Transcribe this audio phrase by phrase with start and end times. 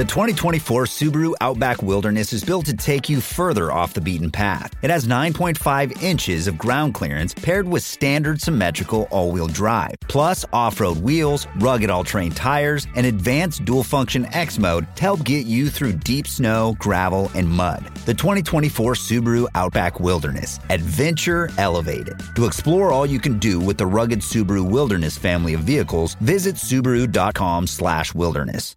[0.00, 4.74] The 2024 Subaru Outback Wilderness is built to take you further off the beaten path.
[4.80, 10.46] It has 9.5 inches of ground clearance paired with standard symmetrical all wheel drive, plus
[10.54, 15.22] off road wheels, rugged all terrain tires, and advanced dual function X mode to help
[15.22, 17.84] get you through deep snow, gravel, and mud.
[18.06, 22.18] The 2024 Subaru Outback Wilderness Adventure Elevated.
[22.36, 26.54] To explore all you can do with the rugged Subaru Wilderness family of vehicles, visit
[26.54, 28.76] Subaru.com/wilderness.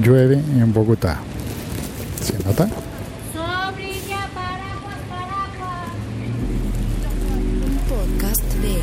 [0.00, 1.20] Llueve en Bogotá.
[2.22, 2.68] ¿Se nota?
[7.34, 8.78] Un podcast de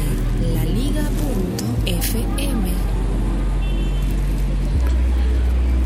[0.56, 1.10] laliga.fm.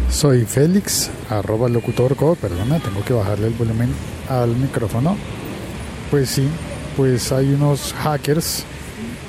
[0.10, 3.90] Soy Félix, arroba locutorco, perdona, tengo que bajarle el volumen
[4.30, 5.18] al micrófono.
[6.12, 6.48] Pues sí,
[6.96, 8.66] pues hay unos hackers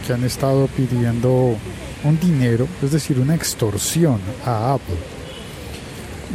[0.06, 1.56] que han estado pidiendo
[2.04, 5.13] un dinero, es decir, una extorsión a Apple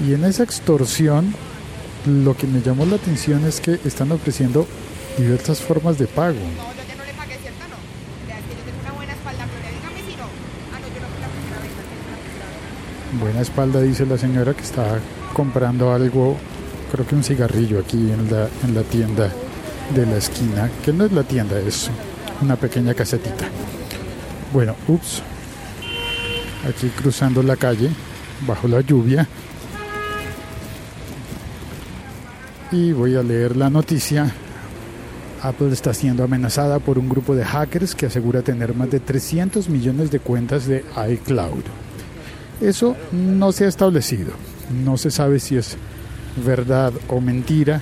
[0.06, 1.34] y en esa extorsión,
[2.06, 4.68] lo que me llamó la atención es que están ofreciendo
[5.18, 6.38] diversas formas de pago.
[13.20, 15.00] Buena espalda, dice la señora que está
[15.34, 16.38] comprando algo,
[16.92, 19.32] creo que un cigarrillo aquí en la, en la tienda
[19.94, 21.90] de la esquina, que no es la tienda, es
[22.42, 23.46] una pequeña casetita.
[24.54, 25.22] Bueno, ups,
[26.68, 27.90] aquí cruzando la calle,
[28.48, 29.28] bajo la lluvia,
[32.72, 34.32] y voy a leer la noticia.
[35.42, 39.70] Apple está siendo amenazada por un grupo de hackers que asegura tener más de 300
[39.70, 41.64] millones de cuentas de iCloud.
[42.62, 44.34] Eso no se ha establecido.
[44.84, 45.78] No se sabe si es
[46.46, 47.82] verdad o mentira.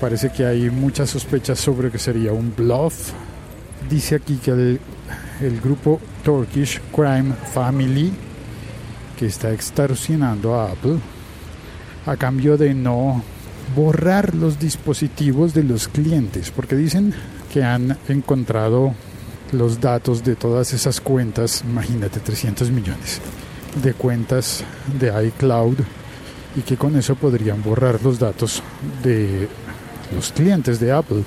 [0.00, 3.12] Parece que hay muchas sospechas sobre que sería un bluff.
[3.88, 4.80] Dice aquí que el,
[5.40, 8.12] el grupo Turkish Crime Family,
[9.18, 10.98] que está extorsionando a Apple,
[12.06, 13.22] a cambio de no
[13.74, 17.14] borrar los dispositivos de los clientes, porque dicen
[17.52, 18.94] que han encontrado
[19.52, 23.20] los datos de todas esas cuentas, imagínate 300 millones
[23.82, 24.64] de cuentas
[24.98, 25.78] de iCloud
[26.56, 28.62] y que con eso podrían borrar los datos
[29.02, 29.48] de
[30.14, 31.22] los clientes de Apple.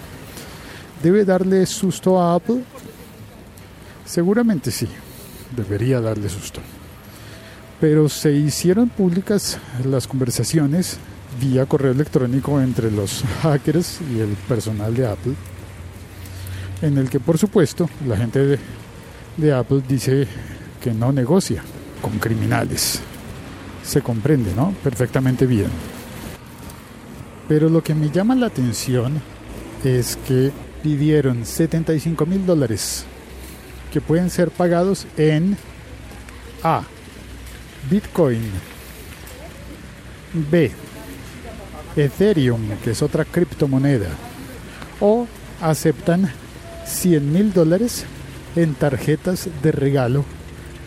[1.01, 2.63] ¿Debe darle susto a Apple?
[4.05, 4.87] Seguramente sí,
[5.55, 6.59] debería darle susto.
[7.79, 10.99] Pero se hicieron públicas las conversaciones
[11.39, 15.33] vía correo electrónico entre los hackers y el personal de Apple,
[16.81, 18.59] en el que por supuesto la gente
[19.37, 20.27] de, Apple dice
[20.81, 21.63] que no negocia
[22.01, 23.01] con criminales.
[23.83, 24.73] Se comprende, ¿no?
[24.83, 25.69] Perfectamente bien.
[27.47, 29.21] Pero lo que me llama la atención
[29.83, 30.51] es que
[30.83, 33.05] pidieron 75 mil dólares
[33.91, 35.57] que pueden ser pagados en
[36.63, 36.83] A.
[37.89, 38.41] Bitcoin.
[40.33, 40.71] B.
[41.95, 44.09] Ethereum, que es otra criptomoneda,
[44.99, 45.27] o
[45.61, 46.31] aceptan
[46.85, 48.05] 100 mil dólares
[48.55, 50.25] en tarjetas de regalo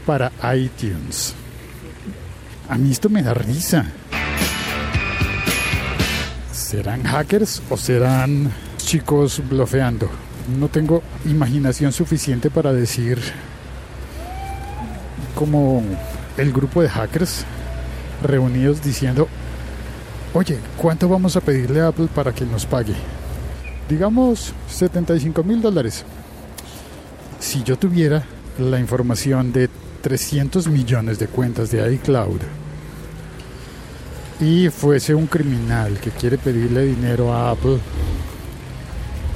[0.07, 1.35] para iTunes.
[2.69, 3.87] A mí esto me da risa.
[6.53, 10.09] ¿Serán hackers o serán chicos blofeando?
[10.59, 13.19] No tengo imaginación suficiente para decir
[15.35, 15.83] como
[16.37, 17.45] el grupo de hackers
[18.23, 19.29] reunidos diciendo
[20.35, 22.95] oye, ¿cuánto vamos a pedirle a Apple para que nos pague?
[23.89, 26.05] Digamos 75 mil dólares.
[27.39, 28.25] Si yo tuviera
[28.59, 29.71] la información de
[30.03, 32.41] 300 millones de cuentas de iCloud
[34.41, 37.79] y fuese un criminal que quiere pedirle dinero a Apple,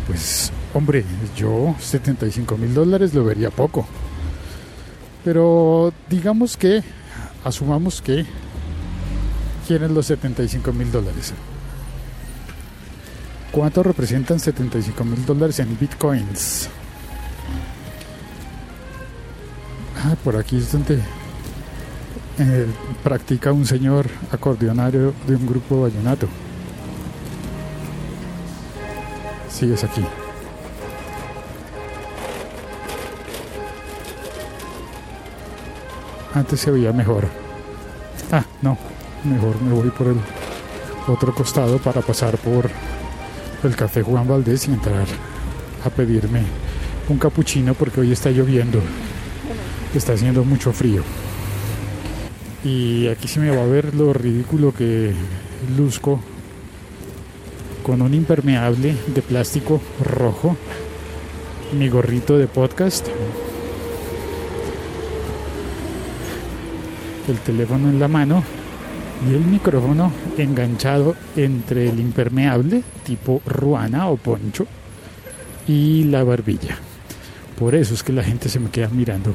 [0.06, 1.04] pues hombre,
[1.36, 3.86] yo 75 mil dólares lo vería poco.
[5.24, 6.82] Pero digamos que,
[7.44, 8.26] asumamos que
[9.68, 11.34] quieren los 75 mil dólares.
[13.52, 16.70] ¿Cuánto representan 75 mil dólares en bitcoins?
[20.02, 20.94] Ah, por aquí es donde
[22.38, 22.66] eh,
[23.04, 26.26] practica un señor acordeonario de un grupo vallenato.
[29.50, 30.02] Sí, es aquí.
[36.32, 37.26] Antes se veía mejor.
[38.32, 38.78] Ah, no.
[39.24, 40.16] Mejor me voy por el
[41.08, 42.70] otro costado para pasar por
[43.64, 45.06] el café Juan Valdés y entrar
[45.84, 46.42] a pedirme
[47.08, 48.80] un capuchino porque hoy está lloviendo.
[49.94, 51.02] Está haciendo mucho frío.
[52.64, 55.12] Y aquí se me va a ver lo ridículo que
[55.76, 56.20] luzco
[57.82, 60.56] con un impermeable de plástico rojo,
[61.76, 63.06] mi gorrito de podcast,
[67.28, 68.57] el teléfono en la mano
[69.26, 74.66] y el micrófono enganchado entre el impermeable tipo ruana o poncho
[75.66, 76.78] y la barbilla.
[77.58, 79.34] Por eso es que la gente se me queda mirando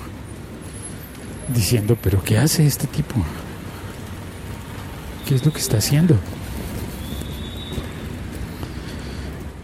[1.54, 3.16] diciendo, pero ¿qué hace este tipo?
[5.28, 6.16] ¿Qué es lo que está haciendo?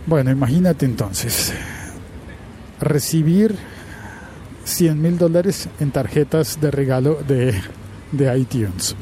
[0.05, 1.53] Bueno, imagínate entonces
[2.81, 3.55] recibir
[4.63, 7.59] 100 mil dólares en tarjetas de regalo de,
[8.11, 8.95] de iTunes.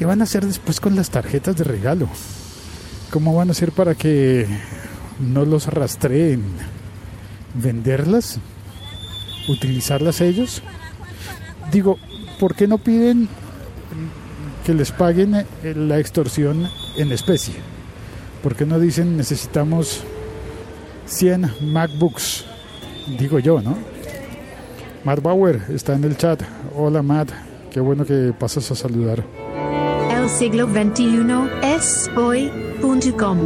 [0.00, 2.08] ¿Qué van a hacer después con las tarjetas de regalo?
[3.10, 4.46] ¿Cómo van a hacer para que
[5.18, 6.42] no los rastreen?
[7.52, 8.38] ¿Venderlas?
[9.46, 10.62] ¿Utilizarlas ellos?
[11.70, 11.98] Digo,
[12.38, 13.28] ¿por qué no piden
[14.64, 17.56] que les paguen eh, la extorsión en especie?
[18.42, 20.02] ¿Por qué no dicen necesitamos
[21.08, 22.46] 100 MacBooks?
[23.18, 23.76] Digo yo, ¿no?
[25.04, 26.42] Matt Bauer está en el chat.
[26.74, 27.32] Hola Matt,
[27.70, 29.39] qué bueno que pasas a saludar.
[30.38, 31.26] Siglo XXI
[31.62, 33.38] es hoy.com.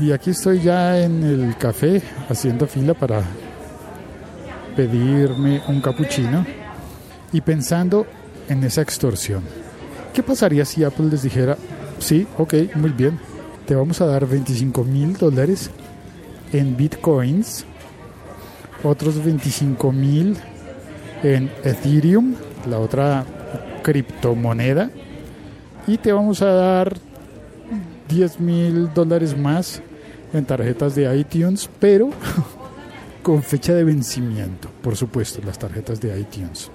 [0.00, 3.22] Y aquí estoy ya en el café haciendo fila para
[4.74, 6.44] pedirme un capuchino
[7.32, 8.06] y pensando
[8.48, 9.42] en esa extorsión.
[10.14, 11.56] ¿Qué pasaría si Apple les dijera,
[11.98, 13.20] sí, ok, muy bien,
[13.66, 15.70] te vamos a dar 25 mil dólares
[16.52, 17.64] en bitcoins,
[18.82, 20.36] otros 25 mil
[21.22, 22.34] en Ethereum,
[22.68, 23.24] la otra
[23.82, 24.90] criptomoneda,
[25.86, 26.96] y te vamos a dar
[28.08, 29.82] 10 mil dólares más
[30.32, 32.10] en tarjetas de iTunes, pero
[33.22, 36.70] con fecha de vencimiento, por supuesto, las tarjetas de iTunes.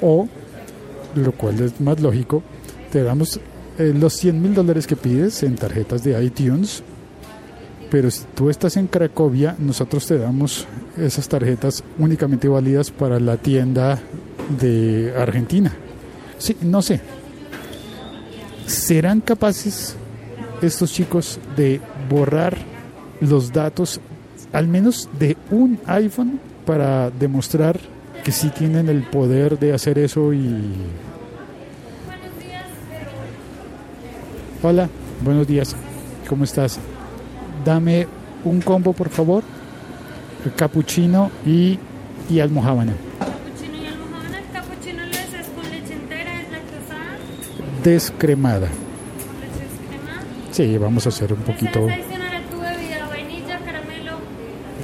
[0.00, 0.28] O,
[1.14, 2.42] lo cual es más lógico,
[2.90, 3.40] te damos
[3.78, 6.82] eh, los 100 mil dólares que pides en tarjetas de iTunes,
[7.90, 10.66] pero si tú estás en Cracovia, nosotros te damos
[10.96, 13.98] esas tarjetas únicamente válidas para la tienda
[14.60, 15.72] de Argentina.
[16.38, 17.00] Sí, no sé.
[18.66, 19.96] ¿Serán capaces
[20.62, 22.56] estos chicos de borrar
[23.20, 24.00] los datos
[24.52, 27.78] al menos de un iPhone para demostrar
[28.24, 30.74] que sí tienen el poder de hacer eso y...
[34.62, 34.88] Hola,
[35.24, 35.76] buenos días,
[36.28, 36.78] ¿cómo estás?
[37.64, 38.08] Dame
[38.44, 39.44] un combo, por favor,
[40.56, 41.78] capuchino y,
[42.28, 43.07] y almohábana.
[47.82, 48.68] Descremada.
[50.50, 51.80] Sí, vamos a hacer un poquito...
[51.86, 54.18] ¿Deseas adicionar a tu bebida vainilla, caramelo,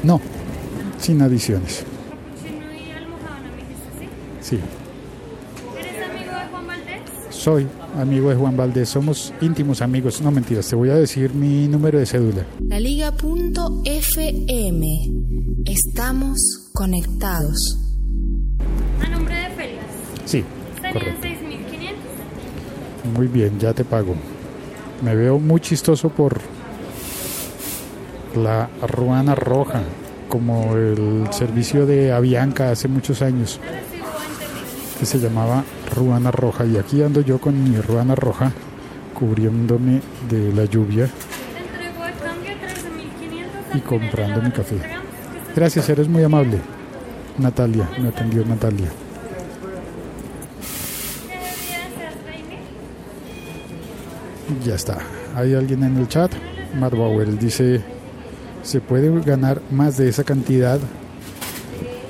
[0.02, 0.20] No,
[0.98, 1.84] sin adiciones.
[1.84, 3.50] capuchino y almohadana?
[3.50, 4.08] ¿Me dijiste
[4.40, 4.60] Sí, sí?
[5.78, 7.00] ¿Eres amigo de Juan Valdés?
[7.30, 7.66] soy
[7.98, 10.20] amigo de Juan Valdés, somos íntimos amigos.
[10.22, 12.44] No mentiras, te voy a decir mi número de cédula.
[12.68, 14.86] La Liga.fm.
[15.66, 16.38] Estamos
[16.72, 17.80] conectados.
[19.02, 19.82] A nombre de Félix.
[20.26, 20.44] Sí,
[20.80, 21.23] correcto.
[23.14, 23.18] 6.500.
[23.18, 24.14] Muy bien, ya te pago.
[25.02, 26.40] Me veo muy chistoso por
[28.36, 29.82] la ruana roja,
[30.28, 34.98] como el servicio de Avianca hace muchos años, Recibo 20.000.
[35.00, 36.64] que se llamaba ruana roja.
[36.64, 38.50] Y aquí ando yo con mi ruana roja,
[39.18, 43.76] cubriéndome de la lluvia Te entrego de cambio 13.500.
[43.76, 44.76] y comprando mi café.
[45.54, 46.58] Gracias, eres muy amable.
[47.38, 48.88] Natalia, me atendió Natalia.
[54.64, 54.98] Ya está.
[55.34, 56.32] Hay alguien en el chat.
[56.78, 57.80] Matt Bauer dice,
[58.62, 60.78] ¿se puede ganar más de esa cantidad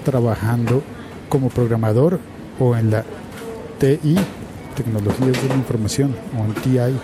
[0.05, 0.83] trabajando
[1.29, 2.19] como programador
[2.59, 3.05] o en la
[3.79, 4.17] TI,
[4.77, 6.99] Tecnologías de la Información, o en TI,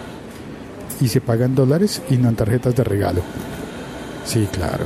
[1.01, 3.23] y se pagan dólares y no en tarjetas de regalo?
[4.25, 4.85] Sí, claro.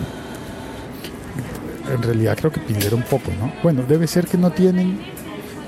[1.92, 3.52] En realidad creo que pidieron poco, ¿no?
[3.62, 4.98] Bueno, debe ser que no tienen,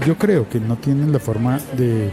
[0.06, 2.10] yo creo que no tienen la forma de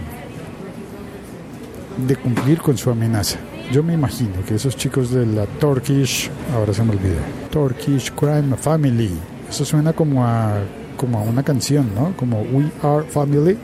[1.97, 3.38] de cumplir con su amenaza.
[3.71, 7.19] Yo me imagino que esos chicos de la Turkish, ahora se me olvidó,
[7.50, 9.12] Turkish Crime Family,
[9.50, 10.57] eso suena como a,
[10.97, 12.15] como a una canción, ¿no?
[12.17, 13.57] Como We Are Family.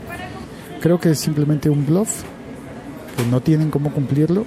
[0.81, 2.23] Creo que es simplemente un bluff,
[3.17, 4.45] que no tienen cómo cumplirlo,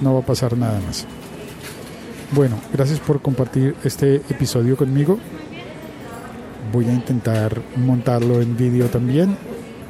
[0.00, 1.06] no va a pasar nada más.
[2.32, 5.18] Bueno, gracias por compartir este episodio conmigo.
[6.72, 9.36] Voy a intentar montarlo en vídeo también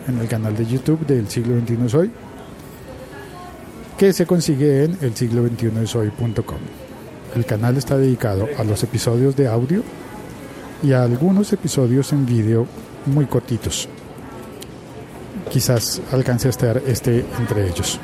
[0.07, 2.11] en el canal de YouTube del siglo XXI Soy,
[3.99, 6.59] que se consigue en el siglo XXI Soy.com.
[7.35, 9.83] El canal está dedicado a los episodios de audio
[10.83, 12.67] y a algunos episodios en vídeo
[13.07, 13.89] muy cortitos.
[15.51, 18.01] Quizás alcance a estar este entre ellos.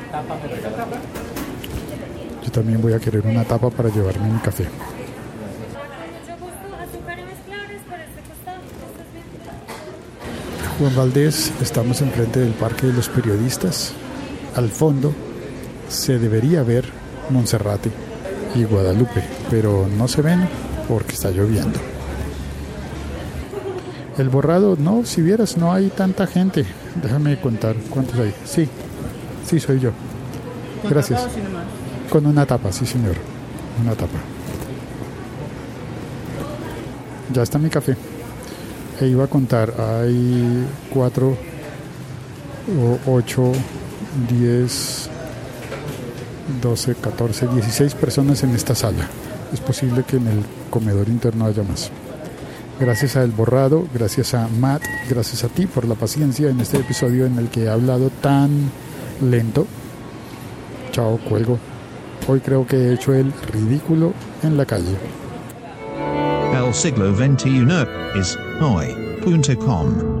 [2.43, 4.65] Yo también voy a querer una tapa para llevarme mi café.
[10.79, 13.93] Juan Valdés, estamos enfrente del Parque de los Periodistas.
[14.55, 15.13] Al fondo
[15.91, 16.85] se debería ver
[17.29, 17.91] Monserrate
[18.55, 20.47] y Guadalupe, pero no se ven
[20.87, 21.79] porque está lloviendo.
[24.17, 26.65] El borrado, no, si vieras, no hay tanta gente.
[27.01, 28.33] Déjame contar cuántos hay.
[28.45, 28.67] Sí,
[29.45, 29.91] sí, soy yo.
[30.89, 31.27] Gracias.
[32.09, 33.15] Con una tapa, sí, señor.
[33.81, 34.17] Una tapa.
[37.33, 37.95] Ya está mi café.
[38.99, 41.37] E iba a contar, hay cuatro,
[42.79, 43.51] o ocho,
[44.29, 45.09] diez,
[46.61, 49.07] doce, catorce, dieciséis personas en esta sala.
[49.53, 51.91] Es posible que en el comedor interno haya más.
[52.79, 56.77] Gracias a El Borrado, gracias a Matt, gracias a ti por la paciencia en este
[56.77, 58.71] episodio en el que he hablado tan
[59.21, 59.67] lento.
[60.91, 61.59] Chao, cuelgo.
[62.27, 64.97] Hoy creo que he hecho el ridículo en la calle.
[66.53, 67.65] El siglo XXI
[68.19, 70.20] is hoy.com.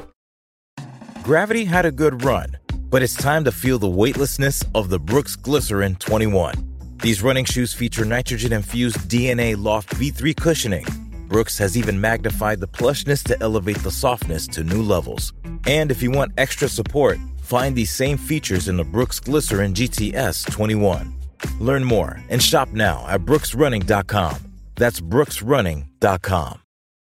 [1.23, 2.57] Gravity had a good run,
[2.89, 6.97] but it's time to feel the weightlessness of the Brooks Glycerin 21.
[6.97, 10.85] These running shoes feature nitrogen infused DNA Loft V3 cushioning.
[11.27, 15.31] Brooks has even magnified the plushness to elevate the softness to new levels.
[15.67, 20.49] And if you want extra support, find these same features in the Brooks Glycerin GTS
[20.49, 21.15] 21.
[21.59, 24.37] Learn more and shop now at brooksrunning.com.
[24.75, 26.60] That's brooksrunning.com.